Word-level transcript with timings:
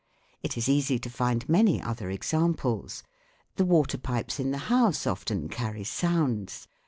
It 0.41 0.57
is 0.57 0.67
easy 0.67 0.97
to 0.97 1.11
find 1.11 1.47
many 1.47 1.79
other 1.79 2.09
examples. 2.09 3.03
The 3.57 3.65
water 3.65 3.99
pipes 3.99 4.39
in 4.39 4.49
the 4.49 4.57
house 4.73 5.05
often 5.05 5.47
carry 5.47 5.83
sounds. 5.83 6.67